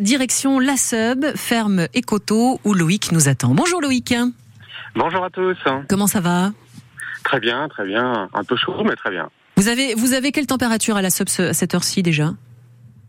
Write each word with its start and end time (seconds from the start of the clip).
Direction 0.00 0.58
La 0.58 0.76
Sub, 0.76 1.24
ferme 1.36 1.86
Écoto, 1.94 2.60
où 2.64 2.74
Loïc 2.74 3.12
nous 3.12 3.28
attend. 3.28 3.54
Bonjour 3.54 3.80
Loïc. 3.80 4.12
Bonjour 4.96 5.24
à 5.24 5.30
tous. 5.30 5.56
Comment 5.88 6.08
ça 6.08 6.20
va 6.20 6.50
Très 7.22 7.38
bien, 7.38 7.68
très 7.68 7.86
bien. 7.86 8.28
Un 8.34 8.42
peu 8.42 8.56
chaud, 8.56 8.82
mais 8.84 8.96
très 8.96 9.12
bien. 9.12 9.30
Vous 9.56 9.68
avez, 9.68 9.94
vous 9.94 10.12
avez 10.12 10.32
quelle 10.32 10.48
température 10.48 10.96
à 10.96 11.02
La 11.02 11.10
Sub 11.10 11.28
à 11.38 11.52
cette 11.52 11.76
heure-ci 11.76 12.02
déjà? 12.02 12.32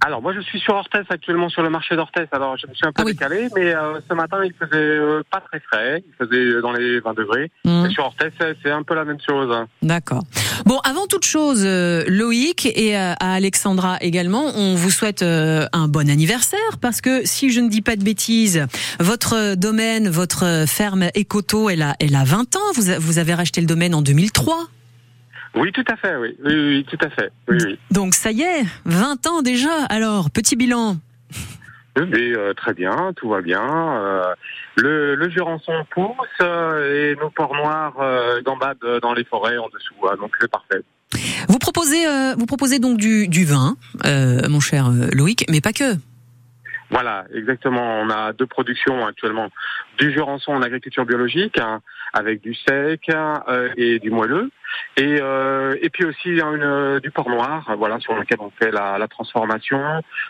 Alors 0.05 0.21
moi 0.21 0.33
je 0.33 0.39
suis 0.41 0.59
sur 0.59 0.75
Orthez 0.75 1.01
actuellement 1.09 1.49
sur 1.49 1.61
le 1.63 1.69
marché 1.69 1.95
d'Orthez. 1.95 2.25
Alors 2.31 2.57
je 2.57 2.67
me 2.67 2.73
suis 2.73 2.85
un 2.85 2.91
peu 2.91 3.01
Ah 3.01 3.05
oui. 3.05 3.13
décalé, 3.13 3.47
mais 3.55 3.73
euh, 3.73 3.99
ce 4.07 4.13
matin 4.13 4.37
il 4.45 4.53
faisait 4.53 4.75
euh, 4.75 5.23
pas 5.31 5.41
très 5.41 5.59
frais, 5.59 6.03
il 6.07 6.25
faisait 6.25 6.61
dans 6.61 6.71
les 6.71 6.99
20 6.99 7.13
degrés. 7.15 7.51
Mmh. 7.65 7.85
Et 7.85 7.89
sur 7.89 8.05
Orthez 8.05 8.29
c'est 8.63 8.71
un 8.71 8.83
peu 8.83 8.93
la 8.95 9.03
même 9.05 9.17
chose. 9.27 9.51
hein. 9.51 9.67
D'accord. 9.81 10.23
Bon, 10.65 10.79
avant 10.83 11.07
toute 11.07 11.25
chose, 11.25 11.63
euh, 11.65 12.03
Loïc 12.07 12.65
et 12.65 12.97
euh, 12.97 13.13
à 13.19 13.33
Alexandra 13.33 13.97
également, 14.01 14.45
on 14.55 14.75
vous 14.75 14.89
souhaite 14.91 15.21
euh, 15.21 15.65
un 15.73 15.87
bon 15.87 16.09
anniversaire 16.09 16.77
parce 16.81 17.01
que 17.01 17.25
si 17.25 17.49
je 17.51 17.59
ne 17.59 17.69
dis 17.69 17.81
pas 17.81 17.95
de 17.95 18.03
bêtises, 18.03 18.65
votre 18.99 19.55
domaine, 19.55 20.07
votre 20.09 20.65
ferme 20.67 21.05
Écoto, 21.15 21.69
elle 21.69 21.81
a, 21.81 21.95
elle 21.99 22.15
a 22.15 22.23
20 22.23 22.55
ans. 22.55 22.59
Vous, 22.75 22.83
vous 22.99 23.19
avez 23.19 23.33
racheté 23.33 23.61
le 23.61 23.67
domaine 23.67 23.93
en 23.95 24.01
2003. 24.01 24.67
Oui 25.55 25.71
tout 25.71 25.85
à 25.87 25.95
fait, 25.95 26.15
oui, 26.17 26.35
oui, 26.43 26.53
oui, 26.53 26.67
oui, 26.67 26.85
tout 26.85 27.05
à 27.05 27.09
fait, 27.09 27.31
oui. 27.47 27.79
Donc 27.91 28.13
ça 28.13 28.31
y 28.31 28.41
est, 28.41 28.63
20 28.85 29.27
ans 29.27 29.41
déjà. 29.41 29.85
Alors, 29.89 30.29
petit 30.29 30.55
bilan. 30.55 30.97
Mais 31.97 32.35
euh, 32.35 32.53
très 32.53 32.73
bien, 32.73 33.13
tout 33.15 33.29
va 33.29 33.41
bien. 33.41 33.63
Euh, 33.63 34.33
le, 34.75 35.15
le 35.15 35.29
Jurançon 35.29 35.71
pousse 35.91 36.27
euh, 36.41 37.13
et 37.13 37.15
nos 37.15 37.29
porcs 37.29 37.55
noirs 37.55 37.93
gambadent 38.43 38.99
dans 39.01 39.13
les 39.13 39.23
forêts 39.23 39.57
en 39.57 39.69
dessous, 39.69 40.07
hein, 40.09 40.15
donc 40.19 40.31
c'est 40.41 40.51
parfait. 40.51 40.81
Vous 41.47 41.59
proposez, 41.59 42.05
vous 42.37 42.45
proposez 42.45 42.79
donc 42.79 42.97
du, 42.97 43.29
du 43.29 43.45
vin, 43.45 43.77
mon 44.03 44.59
cher 44.59 44.89
Loïc, 45.13 45.45
mais 45.49 45.61
pas 45.61 45.71
que. 45.71 45.95
Voilà, 46.89 47.25
exactement. 47.33 48.01
On 48.01 48.09
a 48.09 48.33
deux 48.33 48.45
productions 48.45 49.05
actuellement. 49.05 49.49
Du 49.97 50.11
Jurançon 50.11 50.51
en 50.51 50.61
agriculture 50.61 51.05
biologique, 51.05 51.57
hein, 51.59 51.81
avec 52.13 52.41
du 52.41 52.53
sec 52.53 53.01
euh, 53.09 53.69
et 53.77 53.99
du 53.99 54.11
moelleux. 54.11 54.51
Et, 54.97 55.17
euh, 55.21 55.75
et 55.81 55.89
puis 55.89 56.05
aussi 56.05 56.39
hein, 56.41 56.53
une, 56.55 56.99
du 56.99 57.11
porc 57.11 57.29
noir, 57.29 57.69
voilà, 57.77 57.99
sur 57.99 58.13
lequel 58.15 58.37
on 58.39 58.51
fait 58.59 58.71
la, 58.71 58.97
la 58.97 59.07
transformation, 59.07 59.79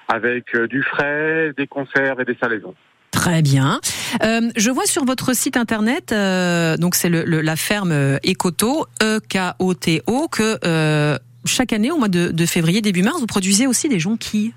avec 0.07 0.55
euh, 0.55 0.67
du 0.67 0.81
frais, 0.83 1.51
des 1.57 1.67
conserves 1.67 2.19
et 2.21 2.25
des 2.25 2.37
salaisons. 2.41 2.73
Très 3.11 3.41
bien. 3.41 3.79
Euh, 4.23 4.41
je 4.57 4.69
vois 4.71 4.85
sur 4.85 5.05
votre 5.05 5.33
site 5.33 5.55
internet, 5.57 6.11
euh, 6.11 6.75
donc 6.77 6.95
c'est 6.95 7.09
le, 7.09 7.23
le- 7.23 7.41
la 7.41 7.55
ferme 7.55 7.91
euh, 7.93 8.17
Ecoto, 8.27 8.85
E-K-O-T-O, 9.01 10.27
que 10.27 10.57
euh, 10.65 11.17
chaque 11.45 11.73
année, 11.73 11.91
au 11.91 11.97
mois 11.97 12.07
de, 12.07 12.31
de 12.31 12.45
février, 12.45 12.81
début 12.81 13.03
mars, 13.03 13.19
vous 13.19 13.25
produisez 13.27 13.67
aussi 13.67 13.87
des 13.87 13.99
jonquilles. 13.99 14.53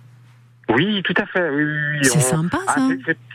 Oui, 0.71 1.03
tout 1.03 1.15
à 1.17 1.25
fait. 1.27 1.49
Oui, 1.51 1.63
oui, 1.65 1.79
oui. 1.93 1.99
C'est 2.05 2.19
On- 2.19 2.21
sympa 2.21 2.59
Ah, 2.67 2.75
ça. 2.75 2.89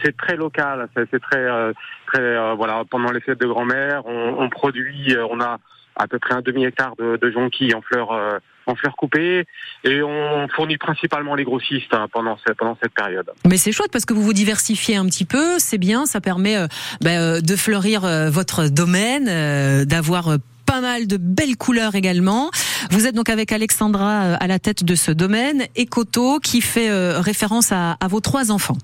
c'est- 0.04 0.18
très 0.18 0.36
local, 0.36 0.88
c'est 0.96 1.20
très, 1.20 1.40
euh, 1.40 1.74
très 2.08 2.22
euh, 2.22 2.54
voilà. 2.56 2.84
Pendant 2.90 3.12
les 3.12 3.22
fêtes 3.22 3.40
de 3.40 3.48
grand-mère, 3.48 4.04
on, 4.06 4.36
on 4.40 4.50
produit, 4.50 5.16
euh, 5.16 5.26
on 5.32 5.40
a 5.42 5.58
à 5.96 6.08
peu 6.08 6.20
près 6.20 6.34
un 6.34 6.42
demi 6.42 6.66
hectare 6.66 6.96
de, 6.98 7.18
de 7.18 7.32
jonquilles 7.32 7.74
en 7.76 7.82
fleurs, 7.82 8.12
euh, 8.12 8.38
en 8.66 8.76
fleurs 8.76 8.96
coupées, 8.96 9.46
et 9.84 10.02
on 10.02 10.48
fournit 10.56 10.78
principalement 10.78 11.36
les 11.36 11.44
grossistes 11.44 11.94
hein, 11.94 12.08
pendant 12.12 12.38
cette 12.46 12.58
pendant 12.58 12.78
cette 12.82 12.94
période. 12.94 13.30
Mais 13.46 13.58
c'est 13.58 13.72
chouette 13.72 13.92
parce 13.92 14.06
que 14.06 14.14
vous 14.14 14.24
vous 14.24 14.34
diversifiez 14.34 14.96
un 14.96 15.06
petit 15.06 15.26
peu, 15.26 15.60
c'est 15.60 15.78
bien, 15.78 16.06
ça 16.06 16.22
permet 16.22 16.58
euh, 16.58 16.68
bah, 17.02 17.12
euh, 17.12 17.42
de 17.42 17.56
fleurir 17.56 18.06
euh, 18.06 18.30
votre 18.30 18.68
domaine, 18.68 19.28
euh, 19.30 19.86
d'avoir 19.86 20.30
euh, 20.30 20.38
pas 20.66 20.82
mal 20.82 21.08
de 21.08 21.18
belles 21.18 21.58
couleurs 21.58 21.96
également. 21.96 22.50
Vous 22.90 23.06
êtes 23.06 23.16
donc 23.16 23.30
avec 23.30 23.52
Alexandra 23.52 24.36
à 24.36 24.48
la 24.48 24.60
tête 24.60 24.84
de 24.84 24.96
ce 24.96 25.12
domaine, 25.12 25.64
Ecoto, 25.78 26.40
qui 26.40 26.62
fait 26.62 26.90
référence 27.20 27.72
à, 27.72 27.98
à 28.00 28.08
vos 28.08 28.22
trois 28.22 28.50
enfants. 28.50 28.78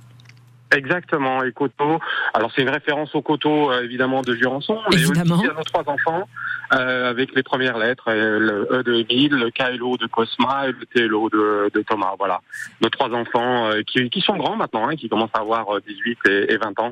Exactement, 0.75 1.43
et 1.43 1.51
coteaux. 1.51 1.99
Alors 2.33 2.51
c'est 2.55 2.61
une 2.61 2.69
référence 2.69 3.13
au 3.15 3.21
coteau 3.21 3.71
euh, 3.71 3.83
évidemment 3.83 4.21
de 4.21 4.35
Jurançon, 4.35 4.77
Évidemment. 4.91 5.35
aussi 5.37 5.47
à 5.47 5.53
nos 5.53 5.63
trois 5.63 5.83
enfants 5.87 6.27
euh, 6.73 7.09
avec 7.09 7.33
les 7.35 7.41
premières 7.43 7.77
lettres, 7.77 8.05
euh, 8.09 8.37
le 8.39 8.67
E 8.71 8.83
de 8.83 8.93
Émile, 8.93 9.33
le 9.33 9.49
KLO 9.49 9.97
de 9.97 10.05
Cosma 10.05 10.67
et 10.67 10.71
le 10.71 10.85
TLO 10.85 11.29
de, 11.29 11.71
de 11.73 11.81
Thomas. 11.81 12.13
Voilà, 12.19 12.41
nos 12.81 12.89
trois 12.89 13.09
enfants 13.09 13.67
euh, 13.71 13.81
qui, 13.81 14.09
qui 14.11 14.21
sont 14.21 14.37
grands 14.37 14.55
maintenant, 14.55 14.87
hein, 14.87 14.95
qui 14.95 15.09
commencent 15.09 15.31
à 15.33 15.39
avoir 15.39 15.75
euh, 15.75 15.81
18 15.87 16.19
et, 16.29 16.53
et 16.53 16.57
20 16.57 16.79
ans, 16.79 16.91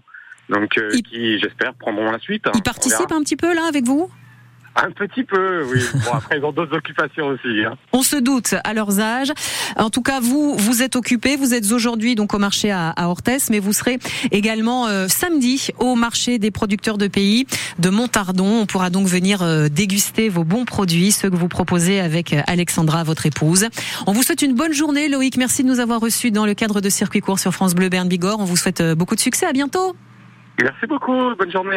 donc 0.49 0.77
euh, 0.79 0.89
Ils- 0.93 1.03
qui 1.03 1.39
j'espère 1.39 1.73
prendront 1.75 2.09
la 2.11 2.19
suite. 2.19 2.45
Ils 2.55 2.63
participent 2.63 3.11
un 3.11 3.21
petit 3.21 3.37
peu 3.37 3.53
là 3.53 3.65
avec 3.67 3.83
vous? 3.85 4.09
Un 4.83 4.91
petit 4.91 5.23
peu, 5.23 5.63
oui. 5.63 5.81
Bon 6.05 6.13
après 6.13 6.37
ils 6.37 6.43
ont 6.43 6.51
d'autres 6.51 6.75
occupations 6.75 7.27
aussi. 7.27 7.63
Hein. 7.65 7.75
On 7.93 8.03
se 8.03 8.15
doute 8.15 8.55
à 8.63 8.73
leurs 8.73 8.99
âges. 8.99 9.31
En 9.75 9.89
tout 9.89 10.01
cas, 10.01 10.19
vous, 10.19 10.55
vous 10.55 10.83
êtes 10.83 10.95
occupés. 10.95 11.35
Vous 11.35 11.53
êtes 11.53 11.71
aujourd'hui 11.71 12.15
donc 12.15 12.33
au 12.33 12.39
marché 12.39 12.71
à, 12.71 12.89
à 12.89 13.07
Orthès, 13.07 13.49
mais 13.49 13.59
vous 13.59 13.73
serez 13.73 13.99
également 14.31 14.87
euh, 14.87 15.07
samedi 15.07 15.69
au 15.79 15.95
marché 15.95 16.39
des 16.39 16.51
producteurs 16.51 16.97
de 16.97 17.07
pays 17.07 17.45
de 17.79 17.89
Montardon. 17.89 18.61
On 18.61 18.65
pourra 18.65 18.89
donc 18.89 19.07
venir 19.07 19.41
euh, 19.41 19.67
déguster 19.67 20.29
vos 20.29 20.43
bons 20.43 20.65
produits, 20.65 21.11
ceux 21.11 21.29
que 21.29 21.35
vous 21.35 21.47
proposez 21.47 21.99
avec 21.99 22.33
euh, 22.33 22.41
Alexandra, 22.47 23.03
votre 23.03 23.25
épouse. 23.25 23.67
On 24.05 24.11
vous 24.11 24.23
souhaite 24.23 24.41
une 24.41 24.55
bonne 24.55 24.73
journée, 24.73 25.09
Loïc. 25.09 25.37
Merci 25.37 25.63
de 25.63 25.67
nous 25.67 25.79
avoir 25.79 25.99
reçus 25.99 26.31
dans 26.31 26.45
le 26.45 26.53
cadre 26.53 26.81
de 26.81 26.89
Circuit 26.89 27.21
Court 27.21 27.39
sur 27.39 27.51
France 27.51 27.75
Bleu 27.75 27.89
Berne 27.89 28.07
Bigorre. 28.07 28.39
On 28.39 28.45
vous 28.45 28.57
souhaite 28.57 28.81
euh, 28.81 28.95
beaucoup 28.95 29.15
de 29.15 29.19
succès. 29.19 29.45
À 29.45 29.53
bientôt. 29.53 29.95
Merci 30.59 30.87
beaucoup, 30.87 31.35
bonne 31.37 31.51
journée. 31.51 31.75